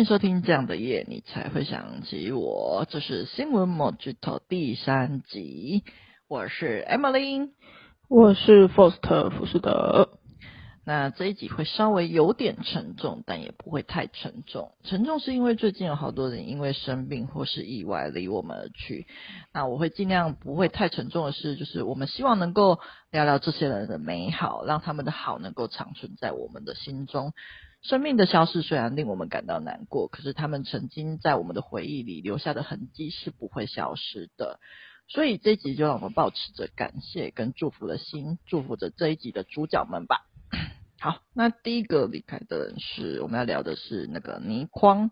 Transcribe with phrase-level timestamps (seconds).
[0.00, 2.86] 欢迎收听这样的夜，你才会想起我。
[2.88, 5.84] 这是新闻某剧透第三集，
[6.26, 7.50] 我是 Emily，
[8.08, 10.08] 我是 Faust 福士德。
[10.86, 14.72] 那这一集会稍微有点沉重，但也不会太沉重。
[14.84, 19.06] 沉重是因为最近有好多人因为生病或是意外离我们而去。
[19.52, 22.80] 那我会尽量不会太沉重的是，就是我们希望能够
[23.10, 27.34] 聊聊这些人的美好，让他们的好能够长存在我们的心中。
[27.82, 34.60] 生命的消逝虽然令我们感到难过，可是他们曾经在我们的回忆里留下的痕迹是不会消失的。
[35.08, 40.26] 所以这一集就让我们保持着感谢跟祝福的心，祝福着这一集的主角们吧。
[41.00, 45.10] 好，那第一个离开的人是我们要聊的是那个倪匡，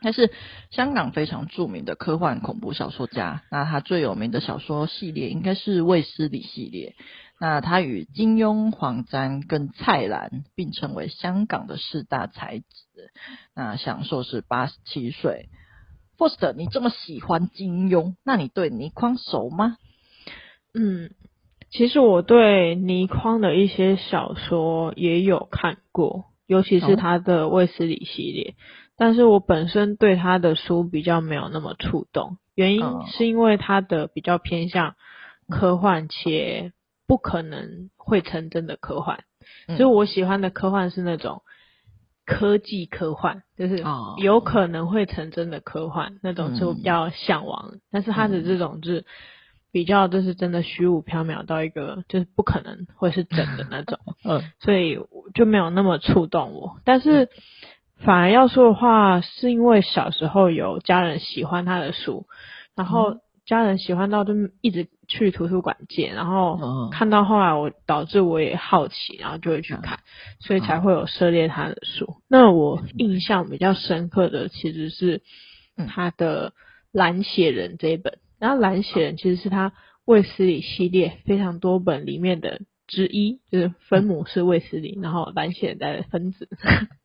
[0.00, 0.32] 他是
[0.70, 3.44] 香港非常著名的科幻恐怖小说家。
[3.50, 6.96] 那他最有名的小说系列应该是卫斯理系列。
[7.42, 12.64] 那他与金庸、黄沾跟蔡澜并称为香港的四大才子。
[13.52, 15.48] 那享受是八十七岁。
[16.16, 19.76] Forster，你这么喜欢金庸，那你对倪匡熟吗？
[20.72, 21.10] 嗯，
[21.72, 28.50] 其实我对倪匡的一些小说也有看过，尤其是他的卫斯理系列。
[28.52, 28.54] 哦、
[28.96, 34.94] 但是我本身对他的书比较没有那么触动，原因是因为他的比较偏向
[35.48, 36.72] 科幻且。
[37.06, 39.18] 不可能会成真的科幻，
[39.76, 41.42] 所以我喜欢的科幻是那种
[42.24, 43.82] 科技科幻，就是
[44.18, 47.74] 有可能会成真的科幻，那种就比较向往。
[47.90, 49.04] 但是他的这种就是
[49.72, 54.98] 比较就是真的虚无缥缈到一个就是不可能会是真的那种， 嗯，所以
[55.34, 56.78] 就没有那么触动我。
[56.84, 57.28] 但是
[57.98, 62.26] 反而要说的话，是因为小时候有家人喜欢他的书，
[62.74, 63.16] 然后。
[63.44, 69.98] 家人喜欢到就一直去图书馆借，然后看到后来我导致我也好奇，然后就会去看，
[70.38, 72.14] 所以才会有涉猎他的书。
[72.28, 75.22] 那我印象比较深刻的其实是
[75.88, 76.50] 他的
[76.92, 79.72] 《蓝血人》这一本，然后《蓝血人》其实是他
[80.04, 86.48] 卫斯理系列非常多本里面的之一，就是分母是卫斯理，然后蓝血人的分子。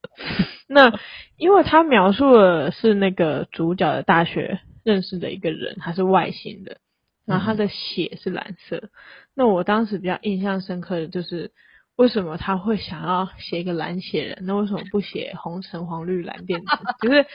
[0.69, 0.93] 那
[1.35, 4.59] 因为他描述的是那个主角的大学。
[4.87, 6.77] 认识的一个人，他是外星的，
[7.25, 8.77] 然后他的血是蓝色。
[8.77, 8.89] 嗯、
[9.35, 11.51] 那我当时比较印象深刻的就是，
[11.97, 14.37] 为什么他会想要写一个蓝血人？
[14.43, 16.77] 那为什么不写红橙黄绿蓝靛紫？
[17.05, 17.25] 就是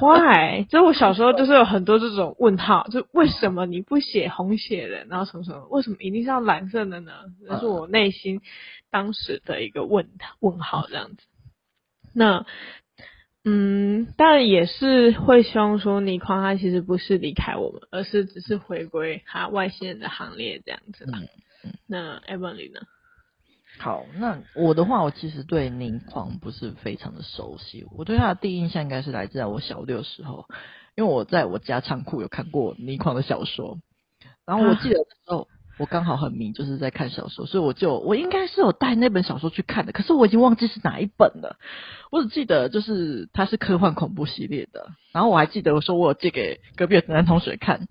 [0.00, 0.62] why？
[0.66, 5.08] 就是我小时候就是有很多这种问号，就为什么你不写红血人？
[5.08, 5.66] 然后什么什么？
[5.70, 7.12] 为什么一定是要蓝色的呢？
[7.40, 8.40] 那是我内心
[8.92, 10.08] 当时的一个问
[10.38, 11.16] 问号，这样子。
[12.14, 12.46] 那。
[13.44, 21.18] 嗯，当然也是会希望说，倪匡他其实不是离开我们，而是只是回归他外星人的行列这样子吧。
[21.18, 21.28] 嗯
[21.64, 22.80] 嗯、那 Emily 呢？
[23.78, 27.84] 好，那我的话，我其实对倪匡不是非常的熟悉。
[27.90, 30.46] 我对他的第一印象应该是来自在我小六的时候，
[30.94, 33.78] 因为我在我家仓库有看过倪匡的小说，
[34.46, 35.42] 然后我记得那时候。
[35.42, 41.56] 啊我刚好很迷，就是在看小说，所以我就我应该是有带那本小说去看的，可是我已经忘记是哪一本了。
[42.12, 47.88] 我只记得就是它是科幻恐怖系列的，然后我还记得我说我有借给隔壁的男同学看，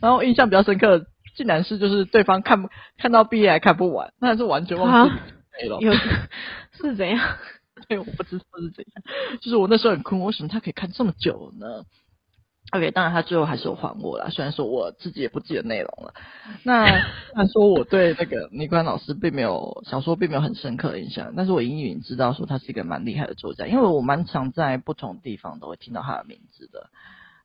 [0.00, 1.04] 然后印象比较深刻，
[1.36, 5.14] 竟然是就是对方看看到毕业还看不完，那是完全忘记
[5.60, 5.78] 没了。
[5.84, 5.92] 有
[6.72, 7.36] 是怎样？
[7.86, 9.04] 对，我不知道是怎样，
[9.42, 11.84] 就是我那时候很困惑，为什么他可以看这么久呢
[12.72, 16.14] ？OK，当然他最后还是有还我啦，虽然说我自己也不记得内容了。
[16.62, 16.86] 那
[17.34, 26.90] 他说我对那个倪匡老师并没有小说并没有很深刻的印象，但是我隐隐知道说他是一个蛮厉害的作家，因为我蛮常在不同地方都会听到他的名字的。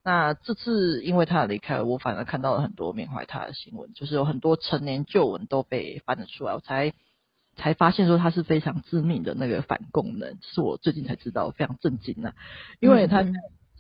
[0.04, 6.94] 那这次因为他的离开，我反而看到了很多缅怀他的新闻，就是有很多陈年旧闻都被翻了出来，我才
[7.56, 12.34] 才发现说他是非常致命的那个反共能，是我最近才知道，非常震惊啊，
[12.80, 13.26] 因为他。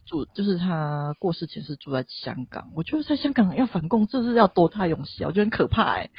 [0.06, 5.28] 住就是他过世前是住在香港，我觉得在香港要反共，这是要多大勇气啊！
[5.28, 6.10] 我觉得很可怕哎、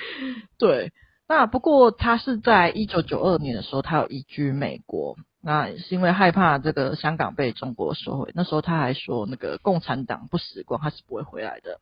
[0.59, 0.93] 对，
[1.29, 8.33] 那不过他是在一九九二年的时候，他有移居美国，那是因为害怕这个香港被中国收回。
[8.35, 11.81] 那时候他还说，那个共产党不死光，他是不会回来的。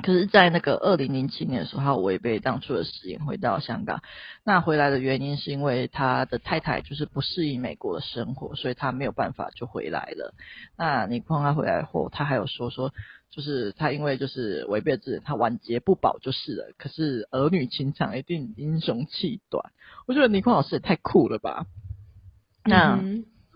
[0.00, 4.00] 可是，在那个二零零七年的时候，他违背当初的誓言回到香港。
[4.44, 10.34] 那回来的原因是因为他的太太就是不适应美国的生活，所以他没有办法就回来了。
[10.76, 12.94] 那倪匡他回来后，他还有说说，
[13.30, 16.72] 就是他因为就是违背誓言，他晚节不保就是了。
[16.78, 19.72] 可是儿女情长一定英雄气短。
[20.06, 21.66] 我觉得倪匡老师也太酷了吧？
[22.64, 23.00] 那。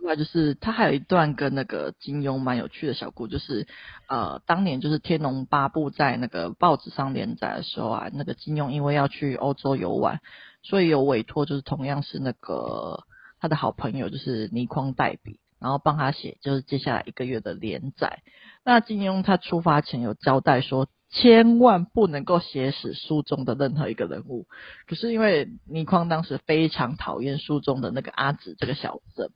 [0.03, 3.69] 另外就是他还有一段跟那个金庸蛮有趣的小故，就是
[4.09, 10.21] 呃当年就是《天龙八部》在那个报纸上连载的时候啊，那个金庸因为要去欧洲游玩，
[10.65, 13.05] 所以有委托就是同样是那个
[13.39, 15.39] 他的好朋友就是倪匡代笔。
[15.61, 18.25] 然后帮他写就是接下来一个月的连载。
[18.65, 24.49] 那金庸他出发前有交代说，千万不能够写死书中的任何一个人物。
[24.89, 29.31] 可是因为倪匡当时非常讨厌书中的那个阿紫这个小子。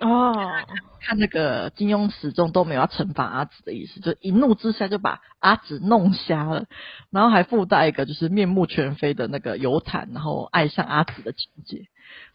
[0.00, 0.34] 哦，
[1.00, 6.64] 看那个金庸始终都没有要惩罚阿紫的意思，就一怒之下就把阿紫弄瞎了，
[7.10, 11.84] 然后还附带一个就是面目全非的那个尤坦，然后爱上阿紫的情节。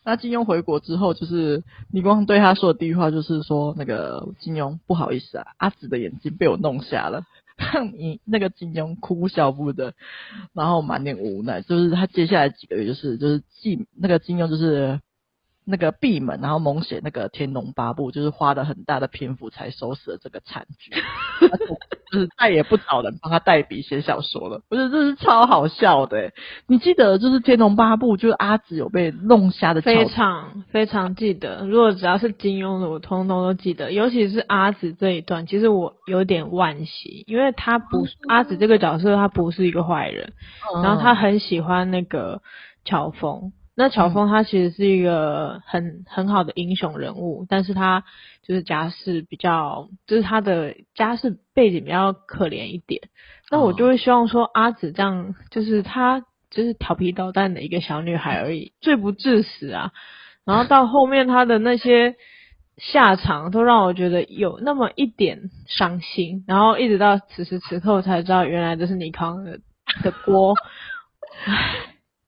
[0.03, 7.23] 那金庸回国之后，就是倪光对他说的第一句话就是说：“那个金庸不好意思啊，阿紫的眼睛被我弄瞎了。”
[7.57, 9.93] 让你那个金庸哭笑不得，
[10.53, 11.61] 然后满脸无奈。
[11.61, 14.99] 就是他接下来几个月，就是就是记那个金庸就是。
[15.65, 20.91] 那个闭门，然后猛写那个《天龙八部》，就是花了很大的篇幅才收拾了这个残局，
[22.11, 24.61] 就是再也不找人帮他代笔写小说了。
[24.69, 26.31] 我觉得这是超好笑的。
[26.67, 31.65] 你记得就是《天龙八部》，就是阿紫有被弄瞎的，非常非常记得。
[31.65, 33.91] 如果只要是金庸的，我通通都记得。
[33.91, 40.33] 尤其是阿紫这一段，其实我有点惋惜，因为他不是阿紫这个角色，他不是一个坏人，
[40.83, 42.41] 然后他很喜欢那个
[42.83, 43.51] 乔峰。
[43.77, 48.05] 那乔峰他其实是一个很很好的英雄人物，但是他
[48.41, 53.01] 就是家世比较，就是他的家世背景比较可怜一点。
[53.51, 59.91] 那我就会希望说，阿紫这样，就是她就是调皮捣蛋的一个小女孩而已，罪不至死啊。
[60.45, 62.15] 然后 到后面她的那些
[62.77, 66.43] 下场，都让我觉得有那么一点伤心。
[66.47, 69.59] 然后一直到此时此刻，我才知道原来这是尼康的
[70.01, 70.55] 的锅。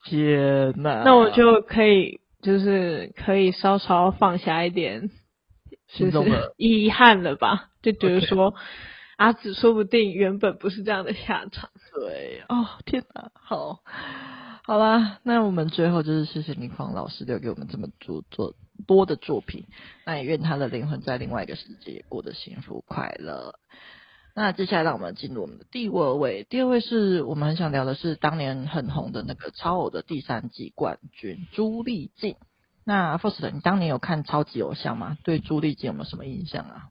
[0.07, 0.09] 唉。
[0.09, 5.09] 天呐，那我就可以，就是可以稍稍放下一点，
[5.93, 6.17] 就是
[6.57, 7.69] 遗憾了吧？
[7.81, 8.53] 就觉得说，
[9.17, 11.69] 阿紫说不定原本不是这样的下场。
[11.93, 13.79] 对，哦，天呐，好，
[14.63, 18.53] 好啦，那我们最后就是谢谢倪匡老师留给我们这么多作
[18.85, 19.65] 多的作品，
[20.05, 23.55] 那也愿他的灵魂在另外一个世界过得幸福快乐。
[24.39, 32.35] 那接下来让我们进入我们的第二位，第二位是我们很想聊的是当年很红的那个超偶的第三季冠军朱丽静。
[32.85, 35.17] 那 Faust，你当年有看超级偶像吗？
[35.23, 36.83] 对朱丽静有没有什么印象啊？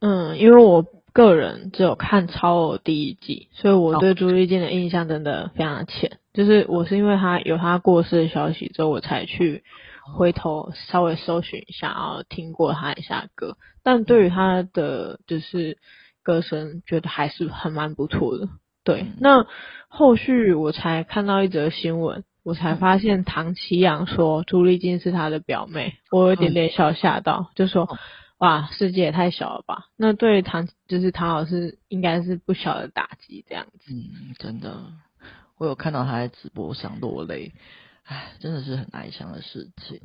[0.00, 6.18] 嗯，因为我个人只有看超偶第一季，所以我对朱丽静的印象真的非常的浅。
[6.34, 9.62] 就是我是因为他有他过世的消息之后，我才去
[10.04, 13.56] 回头稍微搜寻一下，然后听过他一下歌。
[13.82, 15.78] 但对于他的就是。
[16.22, 18.50] 歌声觉得还是很蛮不错的，
[18.84, 19.06] 对。
[19.18, 19.46] 那
[19.88, 27.88] 后续我才看到一则新闻，我才发现唐奇阳说朱丽金是他的表妹，我有一点点小吓到，就说
[28.36, 29.86] 哇，世界也太小了吧？
[29.96, 33.90] 那对唐就是唐老师应该是不小的打击，这样子。
[33.90, 34.92] 嗯，真的，
[35.56, 37.54] 我有看到他在直播上落泪，
[38.04, 40.00] 唉，真的是很哀伤的事情。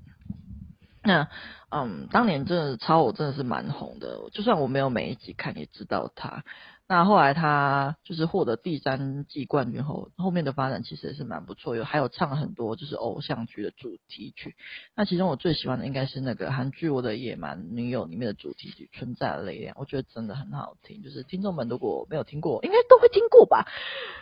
[1.04, 1.28] 那，
[1.70, 6.44] 嗯，当年真的超我真的是蛮红的，就算我没有每一集看，也知道他。
[6.88, 14.56] 那后来他就是获得第三季冠军后，后面的发展其实也是蛮不错，有还有唱很多就是偶像剧的主题曲。
[14.96, 21.02] 那其中我最喜欢的应该是那个韩剧《我的野蛮女友》里面的主题曲《存在的力量》，我觉得真的很好听。
[21.02, 23.68] 就是听众们如果没有听过，应该都会听过吧？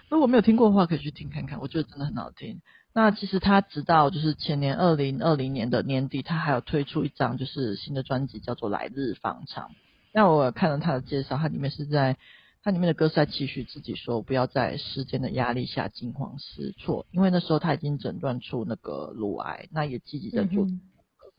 [0.09, 2.62] 如果没有听过的话，可以去听看看，我觉得真的很好听。
[2.95, 9.69] 那其实他直到就是前年二零二零年的年底，他还有推出一张就是新的专辑，叫做《来日方长》。
[10.13, 12.17] 那我看了他的介绍，他里面是在，
[12.62, 20.63] 他里面的歌是在期许自己说，不要在时间的压力下惊慌失措，因为那时候他已经诊断出那个乳癌，那也积极在做。
[20.63, 20.79] 嗯、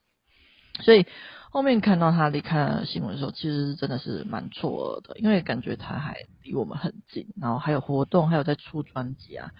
[0.83, 1.07] 所以
[1.51, 9.53] 后面看到他离开新闻的时候，其实真的是蛮错愕的，因为感觉他还离我们很近，然后还有活动，还有在出专辑啊。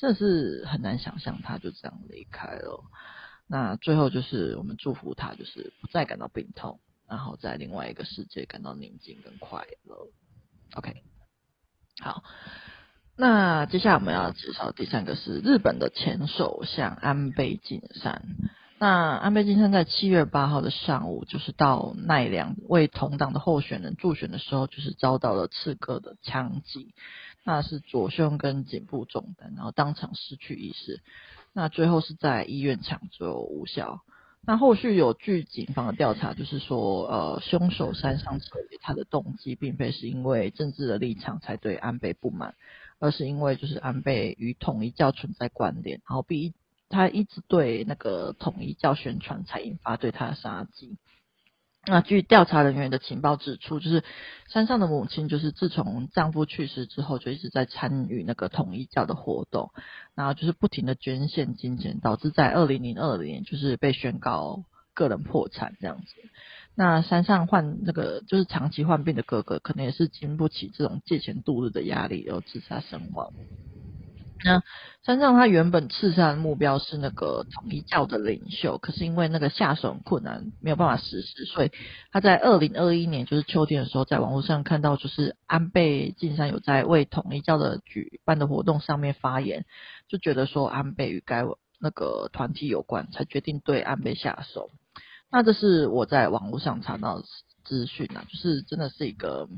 [0.00, 2.84] 真的是很难想象他就这样离开了。
[3.46, 10.08] 那最后就是我们祝福他，就是不再感到病痛，然后在另外一个世界感到宁静跟快乐。
[10.74, 11.02] OK，
[12.00, 12.24] 好。
[13.16, 18.22] 那接下来我们要介绍第三个是日本的前首相安倍晋三。
[18.78, 26.94] 那安倍晋三在七月八号的上午，就是到奈良为同党的候选人助选的时候，就是遭到了刺客的枪击。
[27.44, 31.00] 那是左胸跟颈部中弹，然后当场失去意识。
[31.52, 34.02] 那最后是在医院抢救无效。
[34.42, 42.54] 那后续有据警方的调查，就是说，呃，凶手山上彻也他的动机并非是因为政治的立场才对安倍不满，
[42.98, 46.54] 而是因为就是安倍与统一教存在关联，然后逼
[46.88, 50.96] 他一直对那个统一教宣传，才引发对他的杀机。
[51.86, 54.04] 那据调查人员的情报指出，就是
[54.48, 59.70] 山上的母亲，就是自从丈夫去世之后，就一直在参与那个统一教的活动，
[60.14, 66.04] 然后就是不停的捐献金钱，导致在二零零二年就是被宣告个人破产这样子。
[66.74, 73.32] 那山上患那个就是长期患病的哥哥，可能也是经不起这种借钱度日的压力，而自杀身亡。
[74.42, 74.62] 那
[75.02, 81.70] 山上他原本刺杀的目标是那个统一教的领袖，可是因为那个下手很困难，没有办法实施，所以
[82.10, 89.66] 他在二零二一年就是秋天的时候，在网络上看到就是安倍晋三有在为统一教的举办的活动上面发言，
[90.08, 91.44] 就觉得说安倍与该
[91.78, 94.70] 那个团体有关，才决定对安倍下手。
[95.30, 97.24] 那这是我在网络上查到的
[97.64, 99.48] 资讯啊，就是真的是一个。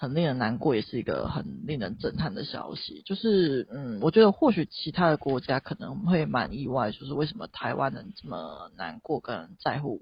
[0.00, 3.02] 很令人难过，也是一个很令人震撼的消息。
[3.04, 10.00] 就是，嗯，我觉得或许其他的国家可能会蛮意外，就是为什么台湾人这么难过跟在乎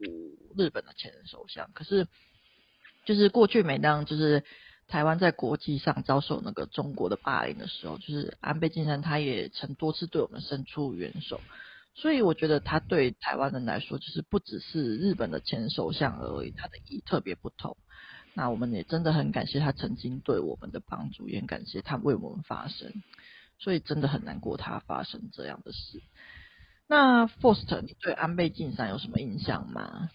[0.54, 1.70] 日本的前首相。
[1.72, 2.06] 可是，
[3.06, 4.44] 就是过去每当就是
[4.86, 11.40] 台湾在国际上遭受那个中国的霸凌的时候，就是安倍晋三他也曾多次对我们伸出援手。
[11.94, 17.78] 所以我觉得他对台湾人来说，就是不只是日本的前首相而已，他的意义特别不同。
[18.36, 22.92] 那我们也真的很感谢他曾经对我们的帮助，也很感谢他为我们发声，
[23.58, 26.02] 所以真的很难过他发生这样的事。
[26.86, 30.10] 那 forst 你对安倍晋三有什么印象吗？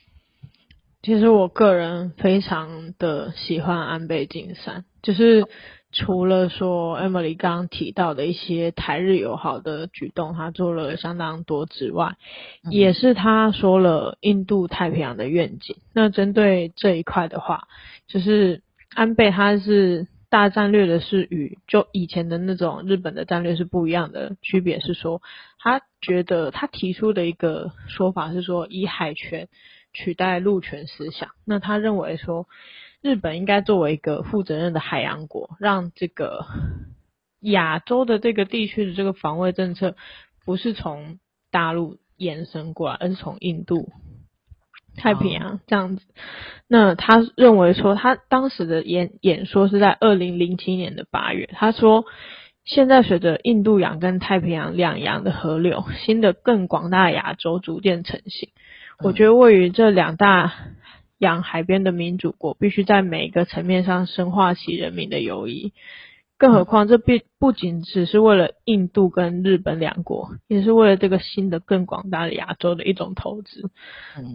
[1.02, 5.48] 其实我个人非常的喜欢安倍晋三，就是。
[5.94, 12.16] 除了说 Emily 刚刚提到的一些台日友好的举动，他做了相当多之外，
[12.70, 15.76] 也是他说了印度太平洋的愿景。
[15.94, 17.68] 那针对这一块的话，
[18.08, 18.62] 就是
[18.96, 25.22] 安倍他是大战略的是与就以前的那种日本的战略是不一样的，区别是说，
[25.60, 29.50] 他觉得他提出的一个说法是说以海权
[29.92, 31.32] 取代陆权思想。
[31.44, 32.48] 那他认为说。
[33.02, 36.46] 日本应该作为一个负责任的海洋国，让这个
[37.40, 39.96] 亚洲的这个地区的这个防卫政策
[40.46, 41.18] 不是从
[41.50, 43.90] 大陆延伸过来，而是从印度
[44.96, 46.06] 太平洋这样子。
[46.68, 52.06] 那他认为说，他当时的演演说是在二零零七年的八月，他说，
[52.66, 58.50] 现在随着印度洋跟太平洋两洋的河流，新的更广大的亚洲逐渐成型。
[59.00, 60.54] 我觉得位于这两大。
[61.22, 65.72] 洋海边的民主国必须在每一个层面上深化其人民的友谊，
[66.40, 73.70] 更何况这不不仅只是为了印度跟日本两国，也是为了这个新的更广大的亚洲的一种投资。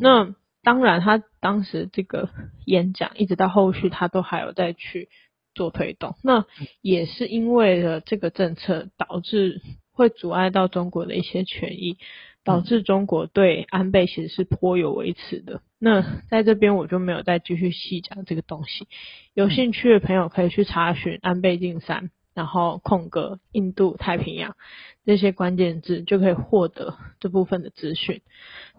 [0.00, 2.28] 那当然，他当时这个
[2.64, 5.08] 演讲一直到后续，他都还有再去
[5.54, 6.14] 做推动。
[6.22, 6.44] 那
[6.82, 11.98] 也是因为了这个政策，导致会阻碍到中国的一些权益。
[12.46, 15.60] 导致中国对安倍其实是颇有微词的。
[15.78, 18.88] 那在这边我就没有再继续细讲这个东西。
[19.34, 24.56] 有兴趣的朋友可以去查询安倍晋三，然后空格印度太平洋
[25.04, 28.22] 这些关键字，就可以获得这部分的资讯。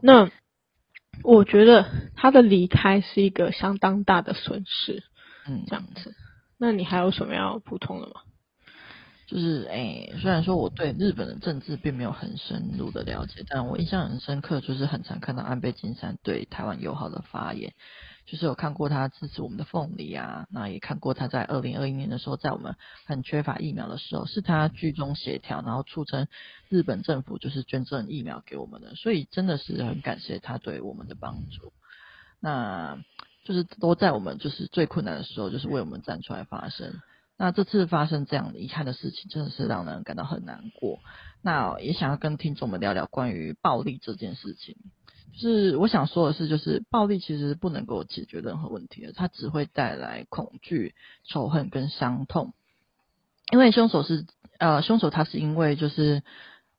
[0.01, 0.31] 那
[1.23, 5.03] 我觉得他的离开是一个相当大的损失。
[5.45, 6.15] 嗯，这样子。
[6.57, 8.21] 那你还有什么要补充的吗？
[9.27, 17.73] 就是诶、欸，虽然说我对日本的政治并没有很深入的了解，但我印象很深刻，就是很常看到安倍晋三对台湾友好的发言，
[18.25, 26.29] 就是有看过他支持我们的凤梨啊，那也看过他在二零二一年的时候，在我们很缺乏疫苗的时候，是他居中协调，然后促成
[26.69, 31.73] 日本政府就是捐赠疫苗给我们的，所以真的是很感谢他对我们的帮助，
[32.39, 32.97] 那
[33.43, 36.93] 就是都在我们就是最困难的时候，就是为我们站出来发声。
[37.39, 40.97] 那这次发生这样的遗憾的事情，真的是让人感到很难过。
[41.43, 44.75] 那也想要跟听众们聊聊关于暴力这件事情。
[45.33, 52.53] 就是我想说的是，就是暴力其实不能够解决任何问题的，它只会带来恐惧、仇恨跟伤痛。
[53.51, 54.25] 因为凶手是
[54.57, 56.23] 呃，凶手他是因为就是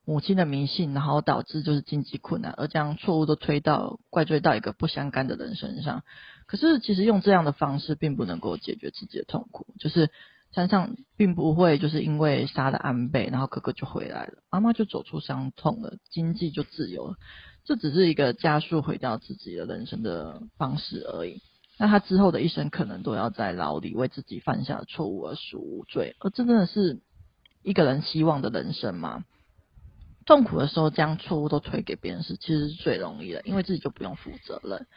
[0.03, 6.03] 母亲的迷信，然后导致就是经济困难，而将错误都推到怪罪到一个不相干的人身上。
[6.47, 10.11] 可是其实用这样的方式并不能够解决自己的痛苦，就是。
[10.51, 17.15] 山上并不会就是因为杀了安倍，然后哥哥就回来了，妈妈就走出伤痛了，经济就自由了。
[17.65, 21.41] 这只是一个加速毁掉自己的人生的方式而已。
[21.77, 26.15] 那他之后的一生可能都要在牢里为自己犯下的错误而赎罪。
[26.19, 26.99] 而这真的是
[27.61, 29.23] 一个人希望的人生吗？
[30.25, 34.87] 痛苦的时候将错误都推给别人是其实是最容易的，因为自己就不用负责任。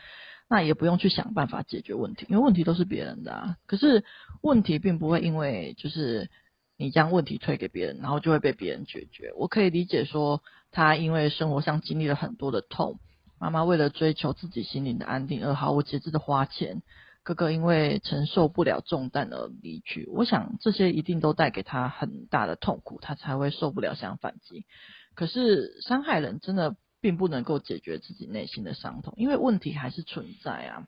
[0.53, 3.57] 那也不用去想办法解决问题，因为问题都是别人的啊。
[3.67, 4.05] 可是
[4.43, 6.29] 问题并不会因为就是
[6.77, 9.33] 你将问题推给别人，然后就会被别人解决。
[9.35, 12.99] 我可以理解说，他因为生活上经历了很多的痛，
[13.39, 16.83] 妈妈为了追求自己心灵的安定而毫无节制的花钱，
[17.23, 20.07] 哥哥因为承受不了重担而离去。
[20.13, 24.67] 我想这些一定都带给他很大的痛苦，他才会受不了想反击。
[25.15, 26.77] 可是伤害人真的。
[27.03, 30.87] 并不能够解决自己内心的伤痛，因为问题还是存在啊。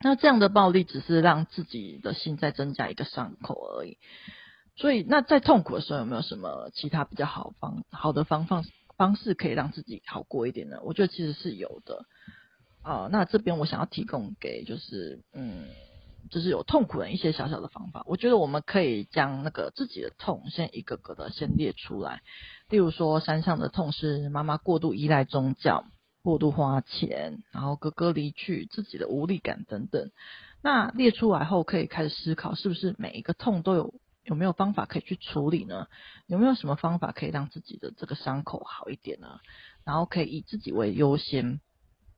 [0.00, 3.98] 那这样的暴力只是让自己的心再增加一个伤口而已。
[4.76, 8.62] 所以，那在痛苦的时候有没有什么其他比较好方好的方法
[8.96, 10.78] 方式可以让自己好过一点呢？
[10.82, 12.06] 我觉得其实是有的。
[12.82, 15.66] 啊、呃，那这边我想要提供给就是嗯。
[16.30, 22.22] 就是有痛苦的一些小小的方法，我觉得我们可以将那个自己的痛先一个个的先列出来。
[22.68, 25.84] 例如说，山上的痛是妈妈过度依赖宗教、
[26.22, 30.10] 过度花钱，然后哥哥离去、自己的无力感等等。
[30.62, 35.88] 那列出来后，可以开始思考，是不是每一个痛都有有没有方法可以去处理呢？
[36.26, 39.40] 有没有什么方法可以让自己的这个伤口好一点呢？
[39.84, 41.60] 然后可以以自己为优先。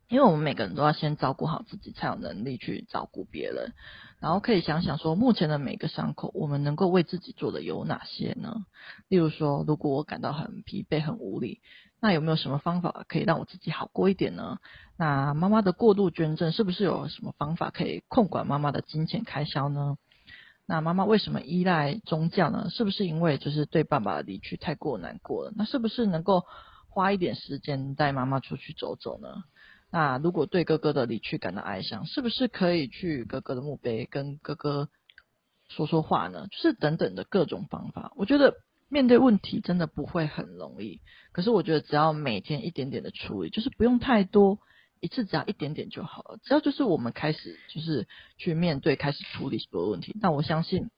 [0.09, 3.73] 因为我们每个人都要先照顾好自己，才有能力去照顾别人。
[4.21, 8.65] 然后可以想想说，目前的每个伤口，我们能够为自己做的有哪些呢？
[9.09, 11.61] 例如说，如果我感到很疲惫、很无力，
[12.01, 14.59] 那有没有什么方法可以让我自己好过一点呢？
[14.97, 19.99] 那妈妈的过度捐赠，是不是有什么方法可以控管妈妈的金钱开销呢？
[20.67, 22.71] 那妈妈为什么依赖宗教呢？
[22.71, 25.53] 是不是因为就是对爸爸的离去太过难过了？
[25.57, 26.45] 那是不是能够
[26.89, 29.45] 花一点时间带妈妈出去走走呢？
[29.91, 34.89] 那如果对哥哥的离去感到哀伤，是不是可以去哥哥的墓碑跟哥哥
[35.69, 36.49] 说说话呢？
[36.51, 38.13] 就是等等的各种方法。
[38.17, 38.55] 我觉得
[38.89, 41.01] 面对问题真的不会很容易，
[41.33, 44.59] 可是我觉得只要每天一点点的处理，就是不用太多，
[45.01, 46.39] 一次只要一点点就好了。
[46.43, 50.91] 只要就是我们开始就是去面对，开始处理所有问题，那我相信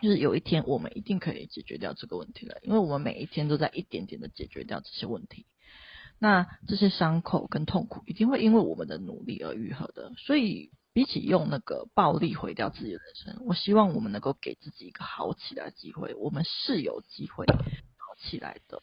[0.00, 5.46] 就是有一天我们一定可以解决掉这个问题了，因为我们每一天都在一点点的解决掉这些问题。
[6.18, 18.80] 那这些伤口跟痛苦一定会因为我们的努力而愈合的，所以比起用那个暴力毁掉自己的人生，我希望我们能够给自己一个好起来的机会，我们是有机会好起来的。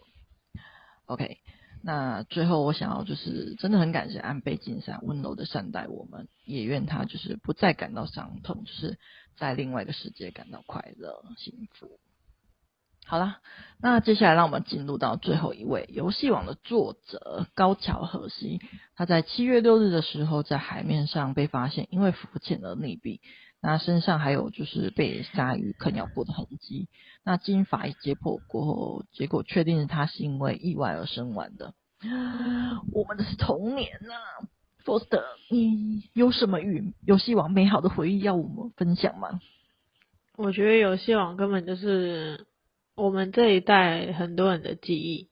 [1.06, 1.38] OK，
[1.82, 9.00] 那最后我想要就是真的很感谢安倍晋三温柔的善待我们，也愿他就是不再感到伤痛，就是
[9.38, 12.01] 在另外一个世界感到快乐幸福。
[13.06, 13.40] 好啦，
[13.82, 18.62] 那接下来让我们进入到最后一位游戏王的作者高桥和希。
[18.96, 23.20] 他在七月六日的时候，在海面上被发现，因为浮潜而溺毙。
[23.60, 26.88] 那身上还有就是被鲨鱼啃咬过的痕迹。
[27.26, 31.74] 那经法医解剖过后，结果确定他是因为意外而身亡的。
[32.94, 34.48] 我们的是童年呐、啊
[34.86, 39.42] ，Foster，你有什么与游戏王美好的回忆要我们分享吗？
[40.38, 42.48] 我觉得游戏王根本就是。
[43.02, 45.28] 我们这一代很多人的记忆，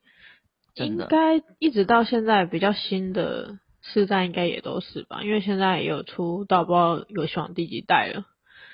[0.74, 8.26] 应该一直到现在比较新的世代应该也都是吧，因为现在也有出到不知道游戏王第几代了。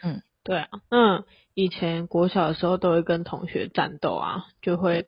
[0.02, 5.08] 嗯，对啊，那，以前国小的时候都会跟同学战斗啊，就会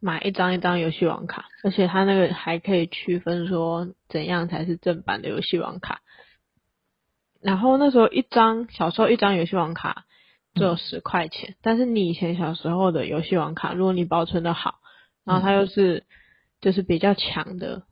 [0.00, 6.00] 买一张一张游戏王卡，而且他那个还可以区分说怎样才是正版的游戏王卡。
[7.40, 10.06] 然后那时候一张，小时候一张游戏王卡。
[10.58, 14.80] 只有十块钱，但是你以前小时候的游戏王卡，如果你保存的好，
[15.24, 16.04] 然后它又是
[16.60, 17.82] 就是比较强的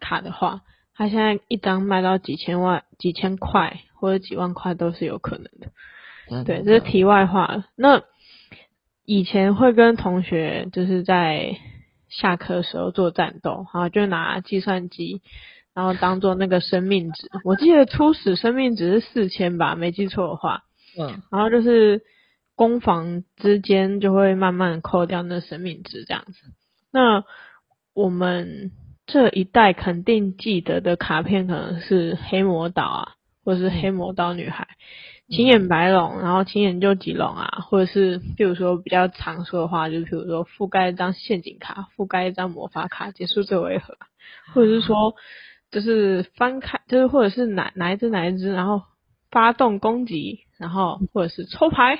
[0.00, 0.60] 卡的话，
[0.94, 6.44] 它现在一张卖到几千万、几千块或者几万块都是有可能的。
[6.44, 7.66] 对，这是题外话了。
[7.74, 8.02] 那
[9.04, 11.56] 以前会跟同学就是在
[12.08, 15.20] 下课的时候做战斗，然后就拿计算机，
[15.74, 17.28] 然后当做那个生命值。
[17.44, 20.62] 我记得初始生命值是四千吧，没记错的话。
[20.98, 22.02] 嗯，然后就是
[22.54, 26.34] 攻防之间就会慢慢扣掉那生命值这样子。
[26.92, 27.24] 那
[27.94, 28.70] 我们
[29.06, 33.12] 这一代肯定记得的卡片可能是黑魔岛啊，
[33.44, 34.68] 或者是黑魔岛女孩、
[35.28, 43.96] 青眼白龙，然后青眼究极龙啊，或者是比如说比较常说的话，就是比如说覆盖一张陷阱卡，覆盖一张魔法卡，结束这回合，
[44.54, 45.14] 或者是说
[45.70, 48.82] 就是翻开，就是或者是哪哪一只哪一只，然后
[49.30, 50.40] 发动攻击。
[50.62, 51.98] 然后或者是抽牌，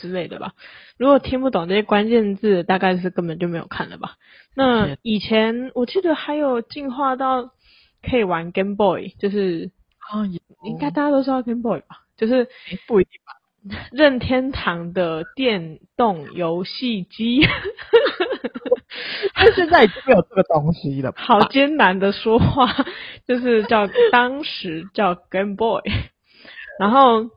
[0.00, 0.52] 之类的吧。
[0.96, 4.12] 如果听不懂这些关键字，大概是根本就没有看了吧。
[4.54, 7.50] 那以前我记得还有进化到
[8.08, 10.22] 可以玩 Game Boy，就是啊，
[10.62, 12.02] 应该大家都知道 Game Boy 吧？
[12.16, 12.46] 就是
[12.86, 13.32] 不一定吧。
[13.90, 17.40] 任天堂的电动游戏机，
[19.34, 21.12] 他现在已经没有这个东西了。
[21.16, 22.68] 好艰难的说话，
[23.26, 25.82] 就是叫当时叫 Game Boy，
[26.78, 27.30] 然后。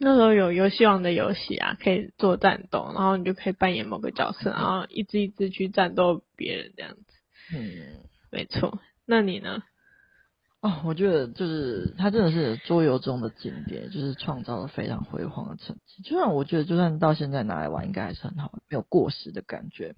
[0.00, 7.02] 那时候有游戏王的游戏啊，可以做战斗，然后你就可以扮演某个角色，然后一只一只去战斗别人这样子。
[7.54, 8.80] 嗯，没错。
[9.06, 9.62] 那你呢？
[10.60, 16.02] 哦，我觉得就是它真的是桌游中的经典，就是创造了非常辉煌的成绩。
[16.02, 19.94] 就算我觉得，就算到现在拿来玩，应该还是很好，没有过时的感觉。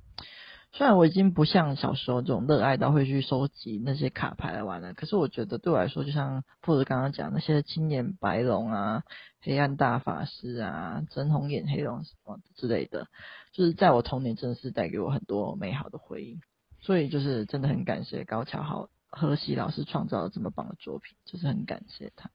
[0.77, 9.03] 虽然我已经不像小时候这种热爱到会去收集那些卡牌来玩了，可是我觉得对我来说，就像或者刚刚讲那些青眼白龙啊、
[9.41, 13.07] 黑暗大法师啊、真红眼黑龙什么之类的，
[13.53, 16.41] 就是在我童年真的是带给我很多美好的回忆。
[16.83, 22.31] 所以就是真的很感谢高桥好和喜老师创造了这么棒的作品，就是很感谢他。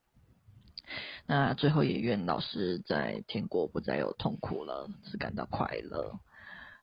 [1.27, 6.19] 那最后也愿老师在天国不再有痛苦了，只感到快乐。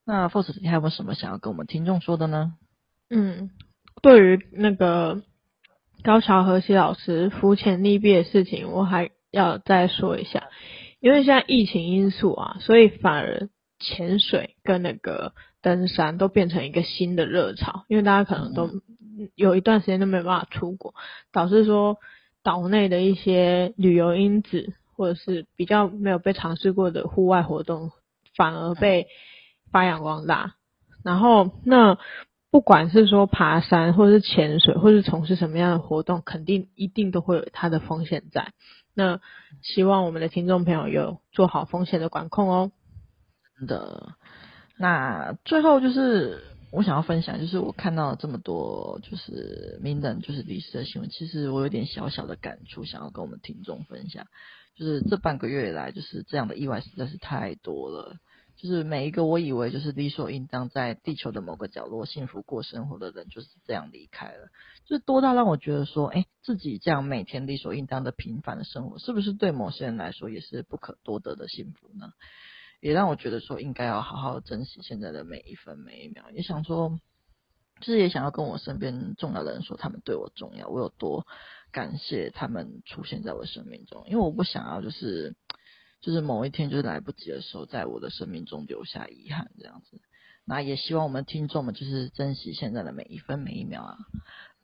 [0.08, 2.54] 那 Force，你还有没有什么想要跟我们听众说的呢？
[3.10, 3.50] 嗯，
[4.00, 5.20] 对于那个
[6.02, 10.48] 高桥和西老师浮潜溺毙的事情，我还要再说一下，
[11.00, 18.70] 因为现在疫情因素啊，所以反而潜水跟那个登山都变成一个新的热潮，因为大家可能都
[19.34, 20.94] 有一段时间都没办法出国，
[21.30, 21.98] 导致说。
[22.44, 27.90] 岛内的一些旅游因子，或者是比较没有被尝试过的户外活动，
[28.36, 29.06] 反而被
[29.70, 30.54] 发扬光大。
[31.04, 31.98] 然后，那
[32.50, 38.52] 不管是说爬山，或者是潜水，或是从事什么样的活动，肯定一定都会有它的风险在。
[38.94, 39.20] 那
[39.62, 42.72] 希望我们的听众朋友有做好风险的管控哦。
[43.58, 44.14] 真的，
[44.78, 46.44] 那最后就是。
[46.70, 54.26] 我想要分享，就是我看到这么多就是名人就是离世的新闻，其实我有点小小的感触，想要跟我们听众分享。
[54.76, 58.16] 就是这半个月以来，就是这样的意外实在是太多了。
[58.58, 64.48] 就是每一个我以为就是理所应当在地球的某个角落幸福过生活的人，就是这样离开了。
[64.84, 72.12] 就是多到让我觉得说，哎，自己这样每天理所应当的平凡的生活，是不是对某些人来说也是不可多得的幸福呢？
[72.80, 76.30] 也让我觉得说，应该要好好珍惜现在的每一分每一秒。
[76.32, 76.98] 也想说，
[77.80, 81.26] 就是也想要跟我身边重要的人说，他们对我重要，我有多
[81.70, 84.04] 感谢他们出现在我生命中。
[84.06, 85.36] 因为我不想要，就是
[86.00, 90.00] 就是某一天就是来不及的时候，在我的生命中留下遗憾这样子。
[90.44, 93.98] 那也希望我们听众们就是珍惜现在的每一分每一秒啊。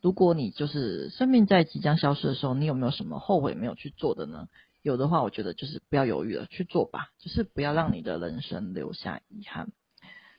[0.00, 4.48] 如果你就是生命在即将消失的时候，你有没有什么后悔没有去做的呢？
[4.82, 9.72] 有的话，我觉得就是不要犹豫了，去做吧，就是不要让你的人生留下遗憾。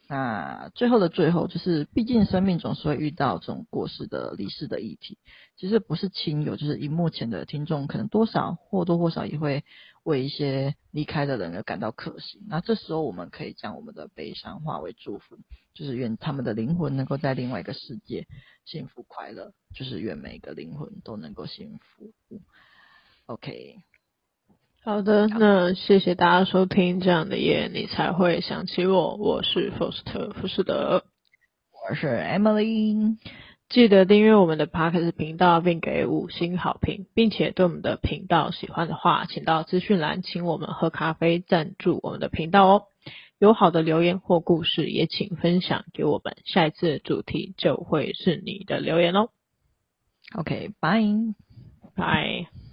[0.08, 5.18] 那最后的最后，就是毕竟生命总是会遇到这种过世的离世的议题，
[5.58, 9.64] 其实不是亲友，就是荧幕前的听众，可能多少或多或少也会
[10.06, 12.40] 为一些离开的人而感到可惜。
[12.48, 15.36] 那这时候，我们可以将我们的悲伤化为祝福，
[15.74, 18.28] 就是愿他们的灵魂能够在另外一个世界
[18.66, 22.14] 幸福快乐，就是愿每个灵魂都能够幸福。
[23.26, 23.78] OK。
[24.84, 29.16] 好的，那谢谢大家收听这样的夜，你才会想起我。
[29.16, 31.04] 我是福斯特·福斯德，
[31.90, 33.18] 我是 Emily。
[33.68, 42.84] 记得订阅我们的 Podcast 频道，并给五星好评，并且对我们的频道喜欢的话，请到资讯栏请我们喝咖啡赞助我们的频道哦。
[43.38, 49.30] 有好的留言或故事，也请分享给我们，下一次的主题就会是你的留言哦。
[50.36, 51.36] OK，bye，
[51.96, 52.65] 拜。